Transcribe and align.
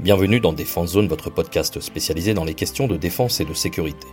Bienvenue 0.00 0.40
dans 0.40 0.52
Défense 0.52 0.92
Zone, 0.92 1.06
votre 1.06 1.30
podcast 1.30 1.78
spécialisé 1.78 2.34
dans 2.34 2.44
les 2.44 2.54
questions 2.54 2.88
de 2.88 2.96
défense 2.96 3.40
et 3.40 3.44
de 3.44 3.54
sécurité. 3.54 4.06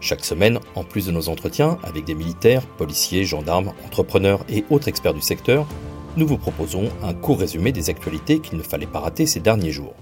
Chaque 0.00 0.24
semaine, 0.24 0.58
en 0.74 0.82
plus 0.82 1.06
de 1.06 1.12
nos 1.12 1.28
entretiens 1.28 1.78
avec 1.84 2.04
des 2.04 2.14
militaires, 2.14 2.66
policiers, 2.66 3.24
gendarmes, 3.24 3.72
entrepreneurs 3.84 4.44
et 4.48 4.64
autres 4.70 4.88
experts 4.88 5.14
du 5.14 5.20
secteur, 5.20 5.68
nous 6.16 6.26
vous 6.26 6.38
proposons 6.38 6.88
un 7.02 7.14
court 7.14 7.38
résumé 7.38 7.70
des 7.70 7.90
actualités 7.90 8.40
qu'il 8.40 8.58
ne 8.58 8.62
fallait 8.62 8.86
pas 8.86 8.98
rater 8.98 9.26
ces 9.26 9.40
derniers 9.40 9.70
jours. 9.70 9.94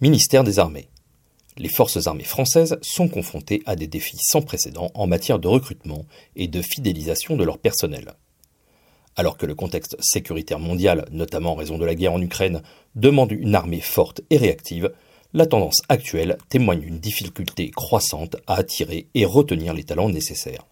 Ministère 0.00 0.44
des 0.44 0.58
Armées. 0.60 0.90
Les 1.56 1.70
forces 1.70 2.06
armées 2.06 2.22
françaises 2.22 2.78
sont 2.82 3.08
confrontées 3.08 3.62
à 3.66 3.74
des 3.74 3.88
défis 3.88 4.18
sans 4.20 4.42
précédent 4.42 4.90
en 4.94 5.06
matière 5.06 5.38
de 5.38 5.48
recrutement 5.48 6.04
et 6.36 6.46
de 6.46 6.62
fidélisation 6.62 7.36
de 7.36 7.44
leur 7.44 7.58
personnel. 7.58 8.14
Alors 9.16 9.36
que 9.36 9.46
le 9.46 9.54
contexte 9.54 9.96
sécuritaire 10.00 10.58
mondial, 10.58 11.06
notamment 11.10 11.52
en 11.52 11.56
raison 11.56 11.78
de 11.78 11.84
la 11.84 11.94
guerre 11.94 12.14
en 12.14 12.22
Ukraine, 12.22 12.62
demande 12.94 13.32
une 13.32 13.54
armée 13.54 13.80
forte 13.80 14.22
et 14.30 14.36
réactive, 14.36 14.92
la 15.32 15.46
tendance 15.46 15.82
actuelle 15.88 16.38
témoigne 16.48 16.80
d'une 16.80 16.98
difficulté 16.98 17.70
croissante 17.70 18.36
à 18.46 18.54
attirer 18.54 19.08
et 19.14 19.24
retenir 19.24 19.74
les 19.74 19.84
talents 19.84 20.08
nécessaires. 20.08 20.66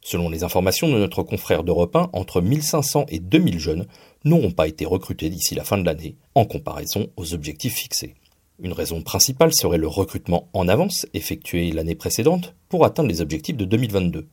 Selon 0.00 0.28
les 0.28 0.44
informations 0.44 0.88
de 0.88 0.98
notre 0.98 1.22
confrère 1.22 1.64
d'Europe 1.64 1.96
1, 1.96 2.10
entre 2.12 2.40
1500 2.40 3.06
et 3.08 3.18
2000 3.18 3.58
jeunes 3.58 3.86
n'auront 4.24 4.52
pas 4.52 4.68
été 4.68 4.86
recrutés 4.86 5.28
d'ici 5.28 5.54
la 5.54 5.64
fin 5.64 5.78
de 5.78 5.84
l'année, 5.84 6.16
en 6.34 6.44
comparaison 6.44 7.08
aux 7.16 7.34
objectifs 7.34 7.74
fixés. 7.74 8.14
Une 8.60 8.72
raison 8.72 9.02
principale 9.02 9.52
serait 9.52 9.78
le 9.78 9.86
recrutement 9.86 10.48
en 10.52 10.66
avance 10.68 11.06
effectué 11.14 11.70
l'année 11.72 11.94
précédente 11.94 12.54
pour 12.68 12.84
atteindre 12.84 13.08
les 13.08 13.20
objectifs 13.20 13.56
de 13.56 13.64
2022. 13.64 14.26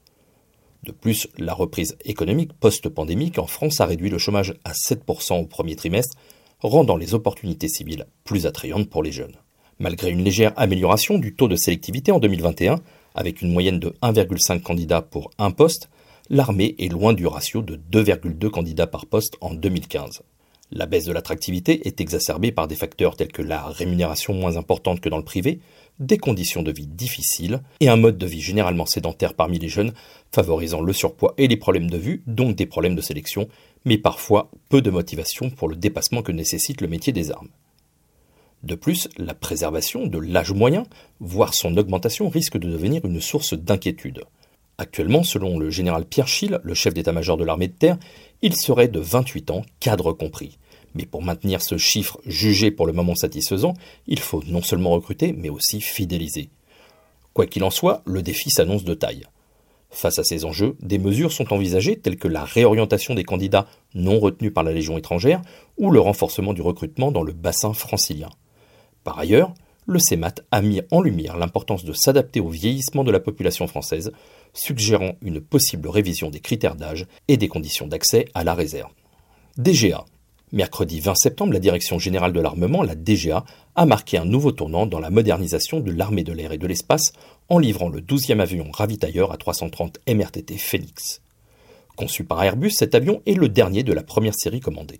De 0.85 0.91
plus, 0.91 1.27
la 1.39 1.55
reprise 1.55 1.98
économique 2.05 2.53
post-pandémique 2.53 3.39
en 3.39 3.48
France 3.48 3.81
a 3.81 3.88
réduit 3.88 4.12
le 4.12 4.20
chômage 4.20 4.53
à 4.63 4.73
7% 4.73 5.41
au 5.41 5.48
premier 5.48 5.75
trimestre, 5.75 6.16
rendant 6.59 6.95
les 6.95 7.16
opportunités 7.16 7.67
civiles 7.67 8.05
plus 8.23 8.45
attrayantes 8.45 8.88
pour 8.88 9.02
les 9.02 9.11
jeunes. 9.11 9.35
Malgré 9.80 10.11
une 10.11 10.23
légère 10.23 10.53
amélioration 10.58 11.17
du 11.17 11.33
taux 11.33 11.47
de 11.47 11.56
sélectivité 11.56 12.11
en 12.11 12.19
2021, 12.19 12.81
avec 13.16 13.41
une 13.41 13.52
moyenne 13.52 13.80
de 13.80 13.95
1,5 14.03 14.61
candidats 14.61 15.02
pour 15.02 15.31
un 15.39 15.50
poste, 15.50 15.89
l'armée 16.30 16.75
est 16.78 16.91
loin 16.91 17.13
du 17.13 17.25
ratio 17.25 17.63
de 17.63 17.78
2,2 17.91 18.50
candidats 18.50 18.86
par 18.86 19.08
poste 19.08 19.38
en 19.41 19.56
2015. 19.56 20.22
La 20.71 20.88
baisse 20.88 21.05
de 21.05 21.13
l'attractivité 21.13 21.88
est 21.88 22.02
exacerbée 22.02 22.52
par 22.52 22.67
des 22.67 22.75
facteurs 22.75 23.16
tels 23.16 23.31
que 23.31 23.44
la 23.44 23.67
rémunération 23.67 24.33
moins 24.33 24.58
importante 24.58 24.99
que 24.99 25.09
dans 25.09 25.17
le 25.17 25.23
privé, 25.23 25.59
des 25.99 26.17
conditions 26.17 26.63
de 26.63 26.72
vie 26.72 26.88
difficiles 26.88 27.61
et 27.80 27.88
un 27.88 27.97
mode 27.97 28.17
de 28.17 28.25
vie 28.25 28.41
généralement 28.41 28.88
sédentaire 28.88 29.35
parmi 29.35 29.59
les 29.59 29.69
jeunes, 29.69 29.94
favorisant 30.31 30.81
le 30.81 30.91
surpoids 30.91 31.35
et 31.38 31.47
les 31.47 31.55
problèmes 31.55 31.89
de 31.89 31.97
vue, 31.97 32.23
donc 32.25 32.55
des 32.55 32.66
problèmes 32.66 32.95
de 32.95 33.02
sélection, 33.02 33.47
mais 33.85 33.99
parfois 33.99 34.49
peu 34.69 34.81
de 34.81 34.89
motivation 34.89 35.52
pour 35.52 35.69
le 35.69 35.75
dépassement 35.75 36.23
que 36.23 36.31
nécessite 36.31 36.81
le 36.81 36.88
métier 36.88 37.13
des 37.13 37.31
armes. 37.31 37.50
De 38.63 38.73
plus, 38.73 39.07
la 39.17 39.35
préservation 39.35 40.07
de 40.07 40.17
l'âge 40.17 40.52
moyen, 40.52 40.88
voire 41.19 41.53
son 41.53 41.77
augmentation, 41.77 42.27
risque 42.29 42.57
de 42.57 42.67
devenir 42.67 43.05
une 43.05 43.22
source 43.22 43.53
d'inquiétude. 43.53 44.23
Actuellement, 44.78 45.23
selon 45.23 45.58
le 45.58 45.70
général 45.70 46.06
Pierre 46.06 46.28
Schill, 46.28 46.59
le 46.64 46.73
chef 46.73 46.94
d'état-major 46.94 47.38
de 47.38 47.45
l'armée 47.45 47.70
de 47.70 47.73
terre, 47.73 47.98
il 48.42 48.56
serait 48.56 48.90
de 48.90 49.00
28 49.00 49.52
ans, 49.52 49.62
cadre 49.80 50.12
compris. 50.12 50.58
Mais 50.95 51.06
pour 51.06 51.23
maintenir 51.23 51.62
ce 51.62 51.78
chiffre 51.78 52.20
jugé 52.26 52.72
pour 52.72 52.86
le 52.86 52.94
moment 52.94 53.16
satisfaisant, 53.16 53.73
il 54.08 54.20
faut 54.20 54.44
non 54.48 54.62
seulement 54.62 54.92
recruter, 54.92 55.34
mais 55.34 55.50
aussi 55.50 55.81
fidéliser. 55.81 56.50
Quoi 57.34 57.46
qu'il 57.46 57.64
en 57.64 57.70
soit, 57.70 58.02
le 58.06 58.22
défi 58.22 58.50
s'annonce 58.50 58.84
de 58.84 58.94
taille. 58.94 59.26
Face 59.90 60.20
à 60.20 60.23
ces 60.26 60.44
enjeux, 60.44 60.76
des 60.81 60.98
mesures 60.98 61.31
sont 61.31 61.53
envisagées 61.53 61.98
telles 61.98 62.18
que 62.18 62.28
la 62.28 62.44
réorientation 62.44 63.16
des 63.16 63.23
candidats 63.23 63.68
non 63.94 64.20
retenus 64.20 64.53
par 64.53 64.64
la 64.64 64.73
Légion 64.73 64.98
étrangère 64.98 65.42
ou 65.78 65.90
le 65.90 66.02
renforcement 66.02 66.53
du 66.53 66.62
recrutement 66.62 67.12
dans 67.12 67.23
le 67.23 67.31
bassin 67.31 67.73
francilien. 67.73 68.30
Par 69.06 69.20
ailleurs, 69.20 69.53
le 69.88 70.00
CEMAT 70.00 70.36
a 70.52 70.61
mis 70.61 70.81
en 70.91 71.02
lumière 71.02 71.38
l'importance 71.38 71.86
de 71.86 71.94
s'adapter 71.94 72.39
au 72.39 72.50
vieillissement 72.50 73.03
de 73.03 73.11
la 73.11 73.19
population 73.19 73.67
française, 73.67 74.11
suggérant 74.53 75.16
une 75.22 75.41
possible 75.41 75.88
révision 75.90 76.29
des 76.29 76.40
critères 76.40 76.75
d'âge 76.75 77.07
et 77.28 77.38
des 77.38 77.47
conditions 77.47 77.88
d'accès 77.88 78.25
à 78.34 78.44
la 78.44 78.53
réserve. 78.53 78.91
DGA. 79.57 80.06
Mercredi 80.51 81.00
20 81.00 81.16
septembre, 81.16 81.53
la 81.53 81.59
Direction 81.59 82.00
générale 82.00 82.31
de 82.31 82.40
l'armement, 82.40 82.84
la 82.84 82.96
DGA, 82.96 83.46
a 83.75 83.85
marqué 83.85 84.18
un 84.18 84.25
nouveau 84.25 84.51
tournant 84.51 84.85
dans 84.85 85.00
la 85.00 85.09
modernisation 85.09 85.79
de 85.79 85.91
l'armée 85.91 86.23
de 86.23 86.31
l'air 86.31 86.52
et 86.52 86.57
de 86.57 86.67
l'espace 86.67 87.13
en 87.50 87.59
livrant 87.59 87.90
le 87.90 88.00
12e 88.00 88.40
avion 88.40 88.69
ravitailleur 88.72 89.31
à 89.31 89.38
330 89.38 90.00
MRTT 90.07 90.57
Phoenix. 90.57 91.22
Conçu 91.96 92.23
par 92.23 92.44
Airbus, 92.44 92.72
cet 92.72 92.96
avion 92.96 93.22
est 93.25 93.34
le 93.34 93.50
dernier 93.50 93.84
de 93.84 93.94
la 93.94 94.03
première 94.03 94.35
série 94.35 94.59
commandée. 94.59 95.00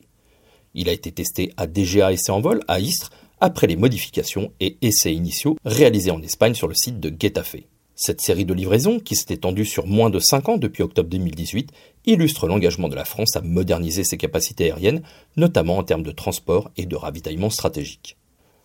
Il 0.74 0.90
a 0.90 0.94
été 0.94 1.12
testé 1.12 1.54
à 1.58 1.68
DGA 1.68 2.12
Essai 2.12 2.32
en 2.32 2.42
vol 2.42 2.62
à 2.68 2.80
Istres 2.80 3.12
après 3.40 3.68
les 3.68 3.76
modifications 3.76 4.52
et 4.60 4.78
essais 4.82 5.14
initiaux 5.14 5.58
réalisés 5.66 6.12
en 6.12 6.22
Espagne 6.22 6.54
sur 6.54 6.68
le 6.68 6.74
site 6.74 7.00
de 7.00 7.14
Getafe. 7.18 7.58
Cette 7.98 8.20
série 8.20 8.44
de 8.44 8.54
livraisons, 8.54 9.00
qui 9.00 9.16
s'est 9.16 9.34
étendue 9.34 9.66
sur 9.66 9.88
moins 9.88 10.10
de 10.10 10.20
5 10.20 10.50
ans 10.50 10.58
depuis 10.58 10.84
octobre 10.84 11.10
2018, 11.10 11.72
illustre 12.06 12.48
l'engagement 12.48 12.90
de 12.90 12.96
la 12.96 13.06
France 13.06 13.38
à 13.38 13.42
moderniser 13.42 14.04
ses 14.04 14.18
capacités 14.18 14.66
aériennes, 14.66 15.02
notamment 15.38 15.78
en 15.78 15.84
termes 15.84 16.04
de 16.04 16.12
transport 16.12 16.72
et 16.76 16.86
de 16.86 16.96
ravitaillement 16.96 17.50
stratégique. 17.50 18.18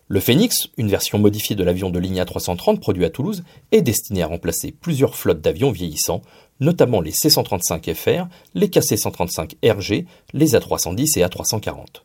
Le 0.09 0.19
Phoenix, 0.19 0.67
une 0.75 0.89
version 0.89 1.17
modifiée 1.17 1.55
de 1.55 1.63
l'avion 1.63 1.89
de 1.89 1.97
ligne 1.97 2.19
A330 2.19 2.79
produit 2.79 3.05
à 3.05 3.09
Toulouse, 3.09 3.43
est 3.71 3.81
destiné 3.81 4.21
à 4.21 4.27
remplacer 4.27 4.73
plusieurs 4.73 5.15
flottes 5.15 5.39
d'avions 5.39 5.71
vieillissants, 5.71 6.21
notamment 6.59 6.99
les 6.99 7.11
C-135 7.11 7.93
FR, 7.93 8.27
les 8.53 8.67
KC-135 8.67 9.55
RG, 9.63 10.05
les 10.33 10.55
A310 10.55 11.17
et 11.17 11.23
A340. 11.23 12.03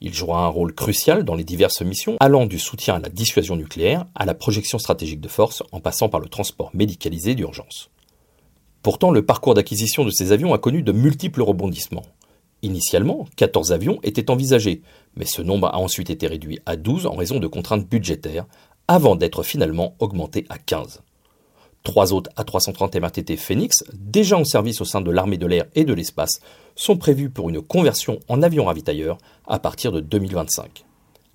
Il 0.00 0.12
jouera 0.12 0.44
un 0.44 0.48
rôle 0.48 0.74
crucial 0.74 1.24
dans 1.24 1.34
les 1.34 1.44
diverses 1.44 1.80
missions 1.80 2.16
allant 2.20 2.44
du 2.44 2.58
soutien 2.58 2.96
à 2.96 2.98
la 2.98 3.08
dissuasion 3.08 3.56
nucléaire 3.56 4.06
à 4.14 4.26
la 4.26 4.34
projection 4.34 4.78
stratégique 4.78 5.20
de 5.20 5.28
force 5.28 5.62
en 5.72 5.80
passant 5.80 6.10
par 6.10 6.20
le 6.20 6.28
transport 6.28 6.70
médicalisé 6.74 7.34
d'urgence. 7.34 7.90
Pourtant, 8.82 9.10
le 9.10 9.24
parcours 9.24 9.54
d'acquisition 9.54 10.04
de 10.04 10.10
ces 10.10 10.32
avions 10.32 10.52
a 10.52 10.58
connu 10.58 10.82
de 10.82 10.92
multiples 10.92 11.42
rebondissements. 11.42 12.04
Initialement, 12.62 13.26
14 13.36 13.72
avions 13.72 13.98
étaient 14.02 14.30
envisagés, 14.30 14.82
mais 15.16 15.24
ce 15.24 15.42
nombre 15.42 15.68
a 15.68 15.78
ensuite 15.78 16.10
été 16.10 16.26
réduit 16.26 16.60
à 16.66 16.76
12 16.76 17.06
en 17.06 17.14
raison 17.14 17.38
de 17.38 17.46
contraintes 17.46 17.88
budgétaires, 17.88 18.46
avant 18.88 19.16
d'être 19.16 19.42
finalement 19.42 19.94
augmenté 19.98 20.46
à 20.48 20.58
15. 20.58 21.02
Trois 21.86 22.12
autres 22.12 22.30
A330 22.36 22.98
MRTT 22.98 23.36
Phoenix, 23.36 23.84
déjà 23.94 24.36
en 24.36 24.44
service 24.44 24.80
au 24.80 24.84
sein 24.84 25.00
de 25.00 25.10
l'armée 25.12 25.38
de 25.38 25.46
l'air 25.46 25.66
et 25.76 25.84
de 25.84 25.94
l'espace, 25.94 26.40
sont 26.74 26.96
prévus 26.96 27.30
pour 27.30 27.48
une 27.48 27.62
conversion 27.62 28.18
en 28.26 28.42
avion 28.42 28.64
ravitailleur 28.64 29.18
à 29.46 29.60
partir 29.60 29.92
de 29.92 30.00
2025. 30.00 30.84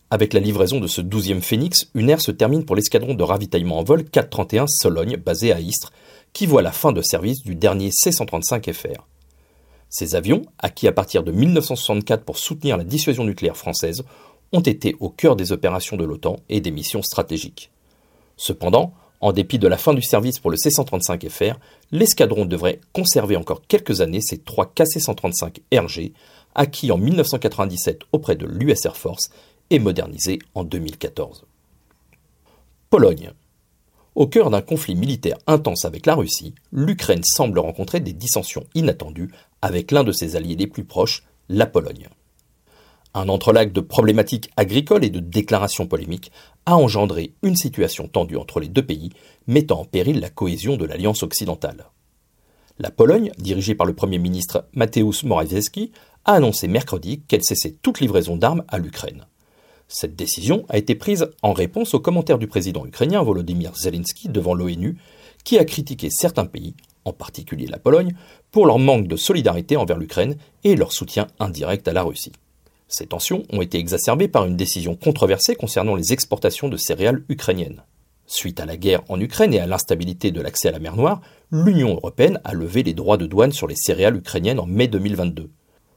Avec 0.09 0.33
la 0.33 0.41
livraison 0.41 0.81
de 0.81 0.87
ce 0.87 0.99
12e 0.99 1.39
Phoenix, 1.39 1.89
une 1.95 2.09
ère 2.09 2.19
se 2.19 2.31
termine 2.31 2.65
pour 2.65 2.75
l'escadron 2.75 3.13
de 3.13 3.23
ravitaillement 3.23 3.79
en 3.79 3.85
vol 3.85 4.03
431 4.03 4.67
Sologne, 4.67 5.15
basé 5.15 5.53
à 5.53 5.61
Istres, 5.61 5.93
qui 6.33 6.47
voit 6.47 6.61
la 6.61 6.73
fin 6.73 6.91
de 6.91 7.01
service 7.01 7.43
du 7.43 7.55
dernier 7.55 7.89
C-135 7.89 8.73
FR. 8.73 9.07
Ces 9.87 10.15
avions, 10.15 10.41
acquis 10.59 10.89
à 10.89 10.91
partir 10.91 11.23
de 11.23 11.31
1964 11.31 12.25
pour 12.25 12.37
soutenir 12.37 12.75
la 12.75 12.83
dissuasion 12.83 13.23
nucléaire 13.23 13.55
française, 13.55 14.03
ont 14.51 14.59
été 14.59 14.97
au 14.99 15.09
cœur 15.09 15.37
des 15.37 15.53
opérations 15.53 15.95
de 15.95 16.03
l'OTAN 16.03 16.35
et 16.49 16.59
des 16.59 16.71
missions 16.71 17.03
stratégiques. 17.03 17.71
Cependant, 18.35 18.93
en 19.21 19.31
dépit 19.31 19.59
de 19.59 19.67
la 19.67 19.77
fin 19.77 19.93
du 19.93 20.01
service 20.01 20.39
pour 20.39 20.51
le 20.51 20.57
C-135 20.57 21.29
FR, 21.29 21.59
l'escadron 21.91 22.45
devrait 22.45 22.81
conserver 22.91 23.35
encore 23.35 23.61
quelques 23.67 24.01
années 24.01 24.21
ses 24.21 24.39
trois 24.39 24.73
KC-135 24.75 25.61
RG, 25.73 26.11
acquis 26.55 26.91
en 26.91 26.97
1997 26.97 28.01
auprès 28.11 28.35
de 28.35 28.45
l'US 28.45 28.85
Air 28.85 28.97
Force 28.97 29.29
et 29.69 29.79
modernisés 29.79 30.39
en 30.55 30.63
2014. 30.63 31.45
Pologne. 32.89 33.31
Au 34.15 34.27
cœur 34.27 34.49
d'un 34.49 34.61
conflit 34.61 34.95
militaire 34.95 35.37
intense 35.47 35.85
avec 35.85 36.05
la 36.05 36.15
Russie, 36.15 36.53
l'Ukraine 36.73 37.23
semble 37.23 37.59
rencontrer 37.59 38.01
des 38.01 38.11
dissensions 38.11 38.65
inattendues 38.75 39.31
avec 39.61 39.91
l'un 39.91 40.03
de 40.03 40.11
ses 40.11 40.35
alliés 40.35 40.57
les 40.57 40.67
plus 40.67 40.83
proches, 40.83 41.23
la 41.47 41.65
Pologne. 41.65 42.09
Un 43.13 43.27
entrelac 43.27 43.73
de 43.73 43.81
problématiques 43.81 44.49
agricoles 44.55 45.03
et 45.03 45.09
de 45.09 45.19
déclarations 45.19 45.85
polémiques 45.85 46.31
a 46.65 46.77
engendré 46.77 47.33
une 47.43 47.57
situation 47.57 48.07
tendue 48.07 48.37
entre 48.37 48.61
les 48.61 48.69
deux 48.69 48.85
pays, 48.85 49.09
mettant 49.47 49.81
en 49.81 49.85
péril 49.85 50.21
la 50.21 50.29
cohésion 50.29 50.77
de 50.77 50.85
l'alliance 50.85 51.21
occidentale. 51.21 51.87
La 52.79 52.89
Pologne, 52.89 53.31
dirigée 53.37 53.75
par 53.75 53.85
le 53.85 53.93
Premier 53.93 54.17
ministre 54.17 54.65
Mateusz 54.73 55.23
Morawiecki, 55.25 55.91
a 56.23 56.33
annoncé 56.33 56.69
mercredi 56.69 57.21
qu'elle 57.27 57.43
cessait 57.43 57.75
toute 57.81 57.99
livraison 57.99 58.37
d'armes 58.37 58.63
à 58.69 58.77
l'Ukraine. 58.77 59.25
Cette 59.89 60.15
décision 60.15 60.65
a 60.69 60.77
été 60.77 60.95
prise 60.95 61.27
en 61.41 61.51
réponse 61.51 61.93
aux 61.93 61.99
commentaires 61.99 62.37
du 62.37 62.47
président 62.47 62.85
ukrainien 62.85 63.21
Volodymyr 63.21 63.75
Zelensky 63.75 64.29
devant 64.29 64.53
l'ONU, 64.53 64.97
qui 65.43 65.57
a 65.59 65.65
critiqué 65.65 66.09
certains 66.09 66.45
pays, 66.45 66.75
en 67.03 67.11
particulier 67.11 67.67
la 67.67 67.77
Pologne, 67.77 68.15
pour 68.51 68.65
leur 68.65 68.79
manque 68.79 69.07
de 69.07 69.17
solidarité 69.17 69.75
envers 69.75 69.97
l'Ukraine 69.97 70.37
et 70.63 70.77
leur 70.77 70.93
soutien 70.93 71.27
indirect 71.39 71.89
à 71.89 71.93
la 71.93 72.03
Russie. 72.03 72.31
Ces 72.91 73.07
tensions 73.07 73.43
ont 73.53 73.61
été 73.61 73.79
exacerbées 73.79 74.27
par 74.27 74.45
une 74.45 74.57
décision 74.57 74.97
controversée 74.97 75.55
concernant 75.55 75.95
les 75.95 76.11
exportations 76.11 76.67
de 76.67 76.75
céréales 76.75 77.23
ukrainiennes. 77.29 77.83
Suite 78.25 78.59
à 78.59 78.65
la 78.65 78.75
guerre 78.75 79.01
en 79.07 79.17
Ukraine 79.17 79.53
et 79.53 79.61
à 79.61 79.65
l'instabilité 79.65 80.31
de 80.31 80.41
l'accès 80.41 80.67
à 80.67 80.71
la 80.71 80.79
mer 80.79 80.97
Noire, 80.97 81.21
l'Union 81.51 81.95
européenne 81.95 82.41
a 82.43 82.53
levé 82.53 82.83
les 82.83 82.93
droits 82.93 83.15
de 83.15 83.25
douane 83.25 83.53
sur 83.53 83.65
les 83.65 83.77
céréales 83.77 84.17
ukrainiennes 84.17 84.59
en 84.59 84.65
mai 84.65 84.89
2022. 84.89 85.49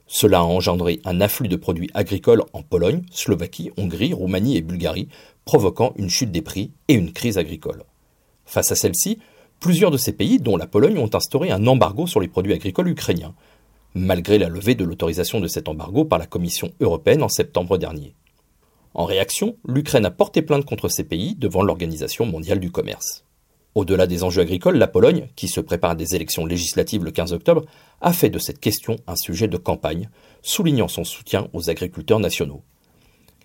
Cela 0.07 0.39
a 0.39 0.43
engendré 0.45 1.01
un 1.05 1.21
afflux 1.21 1.49
de 1.49 1.57
produits 1.57 1.91
agricoles 1.95 2.45
en 2.53 2.63
Pologne, 2.63 3.03
Slovaquie, 3.11 3.73
Hongrie, 3.77 4.13
Roumanie 4.13 4.57
et 4.57 4.63
Bulgarie, 4.63 5.09
provoquant 5.45 5.95
une 5.97 6.11
chute 6.11 6.31
des 6.31 6.43
prix 6.43 6.71
et 6.87 6.95
une 6.95 7.13
crise 7.13 7.39
agricole. 7.39 7.83
Face 8.45 8.71
à 8.71 8.77
celle-ci, 8.77 9.19
plusieurs 9.59 9.91
de 9.91 9.97
ces 9.97 10.13
pays, 10.13 10.39
dont 10.39 10.57
la 10.57 10.69
Pologne, 10.69 10.99
ont 10.99 11.11
instauré 11.13 11.51
un 11.51 11.67
embargo 11.67 12.07
sur 12.07 12.21
les 12.21 12.29
produits 12.29 12.53
agricoles 12.53 12.89
ukrainiens, 12.89 13.35
malgré 13.95 14.39
la 14.39 14.49
levée 14.49 14.75
de 14.75 14.85
l'autorisation 14.85 15.41
de 15.41 15.47
cet 15.47 15.69
embargo 15.69 16.05
par 16.05 16.19
la 16.19 16.27
Commission 16.27 16.73
européenne 16.81 17.23
en 17.23 17.29
septembre 17.29 17.79
dernier. 17.79 18.15
En 18.95 19.05
réaction, 19.05 19.57
l'Ukraine 19.67 20.07
a 20.07 20.11
porté 20.11 20.43
plainte 20.43 20.65
contre 20.65 20.89
ces 20.89 21.05
pays 21.05 21.35
devant 21.35 21.63
l'Organisation 21.63 22.27
mondiale 22.27 22.61
du 22.61 22.71
commerce. 22.71 23.25
Au-delà 23.75 24.07
des 24.07 24.23
enjeux 24.23 24.43
agricoles, 24.43 24.77
la 24.77 24.87
Pologne, 24.87 25.29
qui 25.35 25.49
se 25.49 25.61
prépare 25.61 25.93
à 25.93 25.97
des 25.97 26.15
élections 26.15 26.47
législatives 26.47 27.03
le 27.03 27.11
15 27.11 27.33
octobre, 27.33 27.65
a 28.01 28.13
fait 28.13 28.31
de 28.31 28.39
cette 28.39 28.61
question 28.61 28.97
un 29.09 29.17
sujet 29.17 29.49
de 29.49 29.57
campagne, 29.57 30.09
soulignant 30.43 30.87
son 30.87 31.03
soutien 31.03 31.49
aux 31.53 31.71
agriculteurs 31.71 32.21
nationaux. 32.21 32.63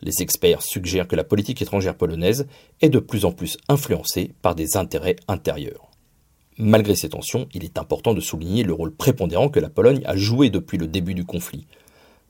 Les 0.04 0.22
experts 0.22 0.62
suggèrent 0.62 1.08
que 1.08 1.16
la 1.16 1.24
politique 1.24 1.62
étrangère 1.62 1.98
polonaise 1.98 2.48
est 2.82 2.90
de 2.90 3.00
plus 3.00 3.26
en 3.26 3.32
plus 3.32 3.58
influencée 3.68 4.34
par 4.44 4.54
des 4.54 4.78
intérêts 4.78 5.16
intérieurs. 5.28 5.89
Malgré 6.62 6.94
ces 6.94 7.08
tensions, 7.08 7.48
il 7.54 7.64
est 7.64 7.78
important 7.78 8.14
de 8.14 8.20
souligner 8.20 8.64
le 8.64 8.74
rôle 8.74 8.94
prépondérant 8.94 9.48
que 9.48 9.62
la 9.62 9.70
Pologne 9.70 10.02
a 10.06 10.18
joué 10.18 10.50
depuis 10.50 10.78
le 10.78 10.88
début 10.88 11.14
du 11.14 11.24
conflit. 11.24 11.66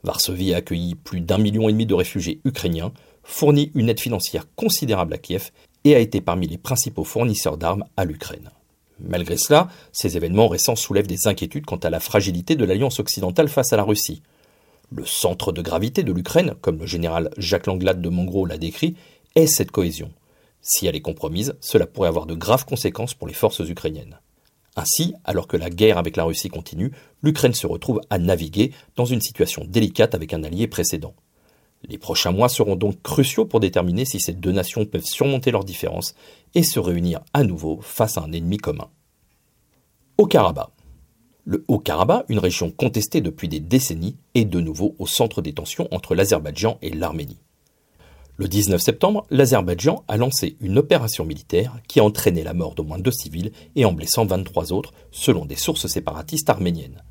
Varsovie 0.04 0.54
a 0.54 0.58
accueilli 0.58 0.94
plus 0.94 1.20
d'un 1.20 1.36
million 1.36 1.68
et 1.68 1.72
demi 1.72 1.84
de 1.84 1.94
réfugiés 1.94 2.40
ukrainiens, 2.44 2.92
fournit 3.24 3.72
une 3.74 3.88
aide 3.88 3.98
financière 3.98 4.46
considérable 4.54 5.14
à 5.14 5.18
Kiev 5.18 5.50
et 5.82 5.96
a 5.96 5.98
été 5.98 6.20
parmi 6.20 6.46
les 6.46 6.58
principaux 6.58 7.02
fournisseurs 7.02 7.56
d'armes 7.56 7.84
à 7.96 8.04
l'Ukraine. 8.04 8.50
Malgré 9.00 9.36
cela, 9.36 9.66
ces 9.90 10.16
événements 10.16 10.46
récents 10.46 10.76
soulèvent 10.76 11.08
des 11.08 11.26
inquiétudes 11.26 11.66
quant 11.66 11.76
à 11.76 11.90
la 11.90 11.98
fragilité 11.98 12.54
de 12.54 12.64
l'alliance 12.64 13.00
occidentale 13.00 13.48
face 13.48 13.72
à 13.72 13.76
la 13.76 13.82
Russie. 13.82 14.22
Le 14.94 15.04
centre 15.06 15.50
de 15.50 15.60
gravité 15.60 16.04
de 16.04 16.12
l'Ukraine, 16.12 16.54
comme 16.60 16.78
le 16.78 16.86
général 16.86 17.30
Jacques 17.36 17.66
Langlade 17.66 18.00
de 18.00 18.08
Mongro 18.08 18.46
l'a 18.46 18.58
décrit, 18.58 18.94
est 19.34 19.48
cette 19.48 19.72
cohésion. 19.72 20.12
Si 20.62 20.86
elle 20.86 20.96
est 20.96 21.00
compromise, 21.00 21.56
cela 21.60 21.86
pourrait 21.86 22.08
avoir 22.08 22.26
de 22.26 22.34
graves 22.34 22.66
conséquences 22.66 23.14
pour 23.14 23.28
les 23.28 23.34
forces 23.34 23.60
ukrainiennes. 23.60 24.20
Ainsi, 24.76 25.14
alors 25.24 25.48
que 25.48 25.56
la 25.56 25.70
guerre 25.70 25.98
avec 25.98 26.16
la 26.16 26.24
Russie 26.24 26.48
continue, 26.48 26.92
l'Ukraine 27.22 27.54
se 27.54 27.66
retrouve 27.66 28.00
à 28.10 28.18
naviguer 28.18 28.72
dans 28.96 29.04
une 29.04 29.20
situation 29.20 29.64
délicate 29.66 30.14
avec 30.14 30.32
un 30.32 30.44
allié 30.44 30.68
précédent. 30.68 31.14
Les 31.88 31.98
prochains 31.98 32.30
mois 32.30 32.48
seront 32.48 32.76
donc 32.76 33.02
cruciaux 33.02 33.46
pour 33.46 33.60
déterminer 33.60 34.04
si 34.04 34.20
ces 34.20 34.34
deux 34.34 34.52
nations 34.52 34.84
peuvent 34.84 35.04
surmonter 35.04 35.50
leurs 35.50 35.64
différences 35.64 36.14
et 36.54 36.62
se 36.62 36.78
réunir 36.78 37.20
à 37.32 37.42
nouveau 37.42 37.80
face 37.80 38.18
à 38.18 38.22
un 38.22 38.32
ennemi 38.32 38.58
commun. 38.58 38.90
Haut-Karabakh. 40.18 40.70
Le 41.44 41.64
Haut-Karabakh, 41.68 42.26
une 42.28 42.38
région 42.38 42.70
contestée 42.70 43.22
depuis 43.22 43.48
des 43.48 43.60
décennies, 43.60 44.16
est 44.34 44.44
de 44.44 44.60
nouveau 44.60 44.94
au 44.98 45.06
centre 45.06 45.40
des 45.40 45.54
tensions 45.54 45.88
entre 45.90 46.14
l'Azerbaïdjan 46.14 46.78
et 46.82 46.90
l'Arménie. 46.90 47.38
Le 48.40 48.48
19 48.48 48.80
septembre, 48.80 49.26
l'Azerbaïdjan 49.28 50.02
a 50.08 50.16
lancé 50.16 50.56
une 50.62 50.78
opération 50.78 51.26
militaire 51.26 51.76
qui 51.88 52.00
a 52.00 52.04
entraîné 52.04 52.42
la 52.42 52.54
mort 52.54 52.74
d'au 52.74 52.84
moins 52.84 52.98
deux 52.98 53.10
civils 53.10 53.52
et 53.76 53.84
en 53.84 53.92
blessant 53.92 54.24
23 54.24 54.72
autres, 54.72 54.94
selon 55.10 55.44
des 55.44 55.56
sources 55.56 55.88
séparatistes 55.88 56.48
arméniennes. 56.48 57.02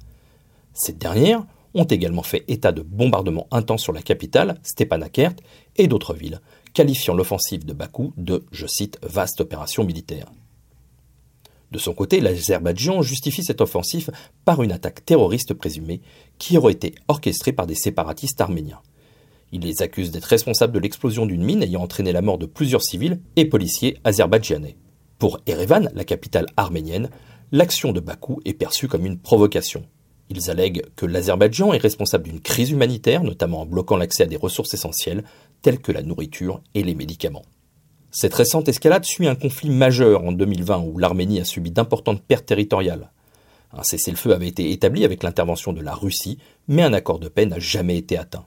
Cette 0.73 0.97
dernière 0.97 1.45
ont 1.75 1.83
également 1.83 2.23
fait 2.23 2.45
état 2.47 2.71
de 2.71 2.81
bombardements 2.81 3.45
intenses 3.51 3.83
sur 3.83 3.93
la 3.93 4.01
capitale, 4.01 4.59
Stepanakert, 4.63 5.35
et 5.75 5.85
d'autres 5.85 6.15
villes, 6.15 6.41
qualifiant 6.73 7.13
l'offensive 7.13 7.63
de 7.63 7.73
Bakou 7.73 8.11
de, 8.17 8.43
je 8.51 8.65
cite, 8.65 8.97
vaste 9.03 9.39
opération 9.39 9.83
militaire. 9.83 10.31
De 11.71 11.77
son 11.77 11.93
côté, 11.93 12.21
l'Azerbaïdjan 12.21 13.03
justifie 13.03 13.43
cette 13.43 13.61
offensive 13.61 14.09
par 14.45 14.63
une 14.63 14.71
attaque 14.71 15.05
terroriste 15.05 15.53
présumée 15.53 16.01
qui 16.39 16.57
aurait 16.57 16.73
été 16.73 16.95
orchestrée 17.07 17.53
par 17.53 17.67
des 17.67 17.75
séparatistes 17.75 18.41
arméniens. 18.41 18.81
Il 19.51 19.61
les 19.61 19.81
accuse 19.81 20.11
d'être 20.11 20.25
responsables 20.25 20.73
de 20.73 20.79
l'explosion 20.79 21.25
d'une 21.25 21.43
mine 21.43 21.63
ayant 21.63 21.81
entraîné 21.81 22.11
la 22.11 22.21
mort 22.21 22.37
de 22.37 22.45
plusieurs 22.45 22.83
civils 22.83 23.19
et 23.35 23.45
policiers 23.45 23.97
azerbaïdjanais. 24.03 24.77
Pour 25.17 25.39
Erevan, 25.47 25.89
la 25.95 26.03
capitale 26.03 26.45
arménienne, 26.55 27.09
l'action 27.51 27.91
de 27.91 27.99
Bakou 27.99 28.39
est 28.45 28.53
perçue 28.53 28.87
comme 28.87 29.05
une 29.05 29.19
provocation. 29.19 29.83
Ils 30.29 30.51
allèguent 30.51 30.85
que 30.95 31.07
l'Azerbaïdjan 31.07 31.73
est 31.73 31.79
responsable 31.79 32.25
d'une 32.25 32.39
crise 32.39 32.69
humanitaire, 32.69 33.23
notamment 33.23 33.61
en 33.61 33.65
bloquant 33.65 33.97
l'accès 33.97 34.23
à 34.23 34.27
des 34.27 34.37
ressources 34.37 34.75
essentielles, 34.75 35.23
telles 35.63 35.79
que 35.79 35.91
la 35.91 36.03
nourriture 36.03 36.61
et 36.75 36.83
les 36.83 36.93
médicaments. 36.93 37.41
Cette 38.11 38.35
récente 38.35 38.69
escalade 38.69 39.05
suit 39.05 39.27
un 39.27 39.35
conflit 39.35 39.69
majeur 39.69 40.23
en 40.23 40.31
2020 40.31 40.79
où 40.79 40.97
l'Arménie 40.99 41.39
a 41.39 41.45
subi 41.45 41.71
d'importantes 41.71 42.23
pertes 42.23 42.45
territoriales. 42.45 43.11
Un 43.71 43.83
cessez-le-feu 43.83 44.33
avait 44.33 44.47
été 44.47 44.71
établi 44.71 45.05
avec 45.05 45.21
l'intervention 45.23 45.73
de 45.73 45.81
la 45.81 45.93
Russie, 45.93 46.39
mais 46.67 46.83
un 46.83 46.93
accord 46.93 47.19
de 47.19 47.27
paix 47.27 47.45
n'a 47.45 47.59
jamais 47.59 47.97
été 47.97 48.17
atteint. 48.17 48.45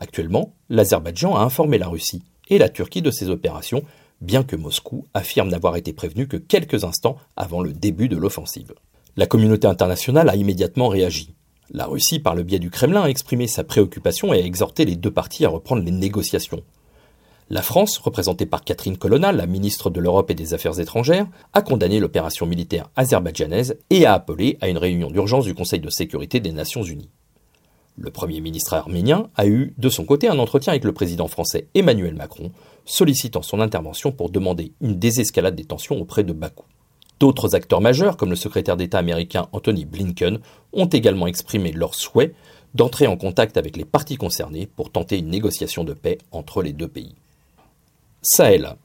Actuellement, 0.00 0.54
l'Azerbaïdjan 0.68 1.34
a 1.34 1.40
informé 1.40 1.76
la 1.76 1.88
Russie 1.88 2.22
et 2.48 2.58
la 2.58 2.68
Turquie 2.68 3.02
de 3.02 3.10
ces 3.10 3.30
opérations, 3.30 3.82
bien 4.20 4.44
que 4.44 4.54
Moscou 4.54 5.06
affirme 5.12 5.48
n'avoir 5.48 5.76
été 5.76 5.92
prévenu 5.92 6.28
que 6.28 6.36
quelques 6.36 6.84
instants 6.84 7.16
avant 7.36 7.60
le 7.60 7.72
début 7.72 8.08
de 8.08 8.16
l'offensive. 8.16 8.74
La 9.16 9.26
communauté 9.26 9.66
internationale 9.66 10.28
a 10.28 10.36
immédiatement 10.36 10.86
réagi. 10.86 11.34
La 11.70 11.86
Russie, 11.86 12.20
par 12.20 12.36
le 12.36 12.44
biais 12.44 12.60
du 12.60 12.70
Kremlin, 12.70 13.02
a 13.02 13.08
exprimé 13.08 13.48
sa 13.48 13.64
préoccupation 13.64 14.32
et 14.32 14.40
a 14.40 14.46
exhorté 14.46 14.84
les 14.84 14.94
deux 14.94 15.10
parties 15.10 15.44
à 15.44 15.48
reprendre 15.48 15.82
les 15.82 15.90
négociations. 15.90 16.62
La 17.50 17.62
France, 17.62 17.98
représentée 17.98 18.46
par 18.46 18.62
Catherine 18.62 18.98
Colonna, 18.98 19.32
la 19.32 19.46
ministre 19.46 19.90
de 19.90 20.00
l'Europe 20.00 20.30
et 20.30 20.34
des 20.34 20.54
Affaires 20.54 20.78
étrangères, 20.78 21.26
a 21.54 21.62
condamné 21.62 21.98
l'opération 21.98 22.46
militaire 22.46 22.88
azerbaïdjanaise 22.94 23.78
et 23.90 24.06
a 24.06 24.12
appelé 24.12 24.58
à 24.60 24.68
une 24.68 24.78
réunion 24.78 25.10
d'urgence 25.10 25.46
du 25.46 25.54
Conseil 25.54 25.80
de 25.80 25.90
sécurité 25.90 26.40
des 26.40 26.52
Nations 26.52 26.82
Unies. 26.82 27.10
Le 28.00 28.10
Premier 28.10 28.40
ministre 28.40 28.74
arménien 28.74 29.28
a 29.34 29.46
eu, 29.48 29.74
de 29.76 29.88
son 29.88 30.04
côté, 30.04 30.28
un 30.28 30.38
entretien 30.38 30.72
avec 30.72 30.84
le 30.84 30.92
président 30.92 31.26
français 31.26 31.66
Emmanuel 31.74 32.14
Macron, 32.14 32.52
sollicitant 32.84 33.42
son 33.42 33.60
intervention 33.60 34.12
pour 34.12 34.30
demander 34.30 34.72
une 34.80 35.00
désescalade 35.00 35.56
des 35.56 35.64
tensions 35.64 36.00
auprès 36.00 36.22
de 36.22 36.32
Bakou. 36.32 36.64
D'autres 37.18 37.56
acteurs 37.56 37.80
majeurs, 37.80 38.16
comme 38.16 38.30
le 38.30 38.36
secrétaire 38.36 38.76
d'État 38.76 38.98
américain 38.98 39.48
Anthony 39.50 39.84
Blinken, 39.84 40.38
ont 40.72 40.86
également 40.86 41.26
exprimé 41.26 41.72
leur 41.72 41.96
souhait 41.96 42.34
d'entrer 42.74 43.08
en 43.08 43.16
contact 43.16 43.56
avec 43.56 43.76
les 43.76 43.84
parties 43.84 44.16
concernées 44.16 44.66
pour 44.66 44.92
tenter 44.92 45.18
une 45.18 45.28
négociation 45.28 45.82
de 45.82 45.94
paix 45.94 46.18
entre 46.30 46.62
les 46.62 46.72
deux 46.72 46.88
pays. 46.88 47.16
Sahel. 48.22 48.76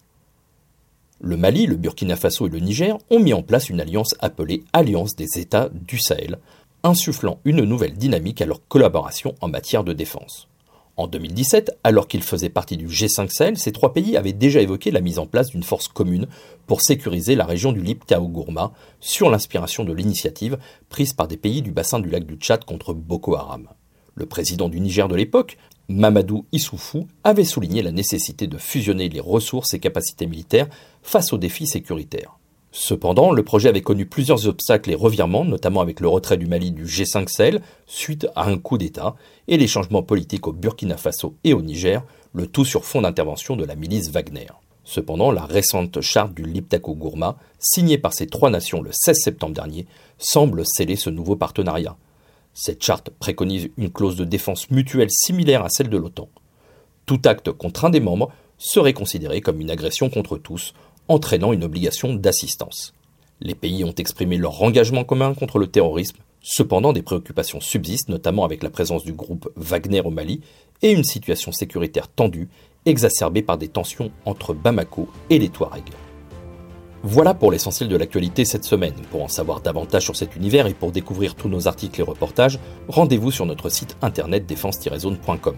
Le 1.22 1.38
Mali, 1.38 1.68
le 1.68 1.76
Burkina 1.76 2.16
Faso 2.16 2.48
et 2.48 2.50
le 2.50 2.60
Niger 2.60 2.98
ont 3.12 3.20
mis 3.20 3.34
en 3.34 3.44
place 3.44 3.70
une 3.70 3.80
alliance 3.80 4.16
appelée 4.20 4.64
Alliance 4.74 5.16
des 5.16 5.40
États 5.40 5.70
du 5.72 6.00
Sahel, 6.00 6.40
insufflant 6.84 7.40
une 7.46 7.64
nouvelle 7.64 7.94
dynamique 7.94 8.42
à 8.42 8.46
leur 8.46 8.68
collaboration 8.68 9.36
en 9.42 9.48
matière 9.48 9.84
de 9.84 9.94
défense. 9.94 10.50
En 10.96 11.08
2017, 11.08 11.80
alors 11.84 12.08
qu'ils 12.08 12.22
faisaient 12.22 12.50
partie 12.50 12.78
du 12.78 12.88
G5 12.88 13.30
Sahel, 13.30 13.58
ces 13.58 13.72
trois 13.72 13.94
pays 13.94 14.16
avaient 14.16 14.32
déjà 14.32 14.62
évoqué 14.62 14.92
la 14.92 15.02
mise 15.02 15.18
en 15.18 15.26
place 15.26 15.50
d'une 15.50 15.64
force 15.64 15.88
commune 15.88 16.28
pour 16.68 16.82
sécuriser 16.82 17.36
la 17.36 17.46
région 17.46 17.72
du 17.72 17.82
Liptao-Gourma 17.82 18.74
sur 19.00 19.32
l'inspiration 19.32 19.86
de 19.86 19.94
l'initiative 19.94 20.60
prise 20.90 21.14
par 21.14 21.28
des 21.28 21.38
pays 21.38 21.64
du 21.64 21.72
bassin 21.72 22.00
du 22.00 22.10
lac 22.10 22.26
du 22.26 22.36
Tchad 22.36 22.64
contre 22.64 22.94
Boko 22.94 23.36
Haram. 23.36 23.70
Le 24.14 24.28
président 24.28 24.70
du 24.70 24.80
Niger 24.80 25.08
de 25.08 25.16
l'époque, 25.16 25.58
Mamadou 25.90 26.46
Issoufou, 26.52 27.08
avait 27.24 27.44
souligné 27.44 27.82
la 27.82 27.92
nécessité 27.92 28.46
de 28.46 28.60
fusionner 28.60 29.10
les 29.10 29.20
ressources 29.20 29.74
et 29.74 29.80
capacités 29.80 30.28
militaires 30.28 30.68
face 31.02 31.34
aux 31.34 31.40
défis 31.40 31.66
sécuritaires. 31.66 32.38
Cependant, 32.76 33.32
le 33.32 33.44
projet 33.44 33.70
avait 33.70 33.84
connu 33.84 34.08
plusieurs 34.08 34.48
obstacles 34.48 34.90
et 34.90 34.96
revirements, 34.96 35.46
notamment 35.46 35.82
avec 35.82 36.00
le 36.00 36.08
retrait 36.08 36.38
du 36.38 36.48
Mali 36.48 36.72
du 36.72 36.86
G5 36.86 37.28
Sahel 37.28 37.62
suite 37.86 38.28
à 38.36 38.50
un 38.50 38.58
coup 38.58 38.80
d'État 38.80 39.14
et 39.48 39.58
les 39.58 39.68
changements 39.68 40.02
politiques 40.02 40.48
au 40.48 40.54
Burkina 40.54 40.98
Faso 40.98 41.36
et 41.44 41.54
au 41.54 41.62
Niger, 41.62 42.04
le 42.34 42.48
tout 42.48 42.66
sur 42.66 42.84
fond 42.84 43.04
d'intervention 43.04 43.56
de 43.56 43.64
la 43.64 43.76
milice 43.76 44.10
Wagner. 44.10 44.48
Cependant, 44.86 45.32
la 45.32 45.46
récente 45.46 46.02
charte 46.02 46.34
du 46.34 46.46
Liptako 46.46 46.96
Gourma, 46.96 47.38
signée 47.60 48.00
par 48.00 48.12
ces 48.12 48.26
trois 48.26 48.50
nations 48.50 48.82
le 48.82 48.90
16 48.92 49.18
septembre 49.18 49.54
dernier, 49.54 49.86
semble 50.18 50.64
sceller 50.66 50.96
ce 50.96 51.12
nouveau 51.12 51.36
partenariat. 51.36 51.96
Cette 52.56 52.84
charte 52.84 53.12
préconise 53.12 53.70
une 53.78 53.92
clause 53.92 54.16
de 54.16 54.26
défense 54.26 54.72
mutuelle 54.72 55.12
similaire 55.12 55.64
à 55.64 55.70
celle 55.70 55.90
de 55.90 55.98
l'OTAN. 55.98 56.28
Tout 57.06 57.22
acte 57.26 57.52
contre 57.52 57.86
un 57.86 57.92
des 57.92 58.00
membres 58.00 58.32
serait 58.58 58.94
considéré 58.94 59.42
comme 59.42 59.62
une 59.62 59.70
agression 59.70 60.10
contre 60.10 60.38
tous, 60.38 60.74
entraînant 61.08 61.54
une 61.54 61.64
obligation 61.64 62.14
d'assistance. 62.14 62.94
Les 63.42 63.56
pays 63.56 63.84
ont 63.84 63.96
exprimé 63.96 64.38
leur 64.38 64.62
engagement 64.62 65.04
commun 65.04 65.34
contre 65.34 65.60
le 65.60 65.68
terrorisme, 65.68 66.18
cependant 66.42 66.94
des 66.94 67.02
préoccupations 67.02 67.60
subsistent, 67.60 68.10
notamment 68.10 68.46
avec 68.46 68.64
la 68.64 68.70
présence 68.70 69.04
du 69.04 69.14
groupe 69.14 69.50
Wagner 69.56 70.02
au 70.02 70.12
Mali 70.12 70.42
et 70.82 70.92
une 70.92 71.04
situation 71.04 71.52
sécuritaire 71.52 72.08
tendue, 72.08 72.50
exacerbée 72.86 73.42
par 73.42 73.58
des 73.58 73.70
tensions 73.70 74.12
entre 74.26 74.54
Bamako 74.54 75.08
et 75.30 75.40
les 75.40 75.50
Touaregs. 75.50 75.94
Voilà 77.06 77.34
pour 77.34 77.52
l'essentiel 77.52 77.90
de 77.90 77.98
l'actualité 77.98 78.46
cette 78.46 78.64
semaine. 78.64 78.94
Pour 79.12 79.24
en 79.24 79.28
savoir 79.28 79.60
davantage 79.60 80.04
sur 80.04 80.16
cet 80.16 80.38
univers 80.38 80.68
et 80.68 80.74
pour 80.74 80.94
découvrir 80.94 81.36
tous 81.36 81.50
nos 81.50 81.68
articles 81.68 82.00
et 82.00 82.04
reportages, 82.04 82.60
rendez-vous 82.88 83.30
sur 83.30 83.46
notre 83.46 83.68
site 83.68 83.98
internet 84.02 84.46
défense-zone.com. 84.46 85.58